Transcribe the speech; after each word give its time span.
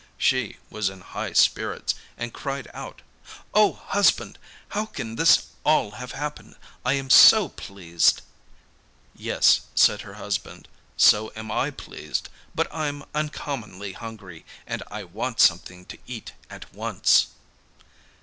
She 0.17 0.57
was 0.71 0.89
in 0.89 0.99
high 1.01 1.33
spirits, 1.33 1.93
and 2.17 2.33
cried 2.33 2.67
out: 2.73 3.03
'Oh 3.53 3.73
husband! 3.73 4.39
how 4.69 4.87
can 4.87 5.15
this 5.15 5.49
all 5.63 5.91
have 5.91 6.13
happened? 6.13 6.55
I 6.83 6.93
am 6.93 7.11
so 7.11 7.49
pleased!' 7.49 8.23
'Yes,' 9.13 9.61
said 9.75 10.01
her 10.01 10.15
husband, 10.15 10.67
'so 10.97 11.31
am 11.35 11.51
I 11.51 11.69
pleased; 11.69 12.29
but 12.55 12.65
I'm 12.73 13.03
uncommonly 13.13 13.93
hungry, 13.93 14.43
and 14.65 14.81
I 14.89 15.03
want 15.03 15.39
something 15.39 15.85
to 15.85 15.99
eat 16.07 16.33
at 16.49 16.73
once. 16.73 17.27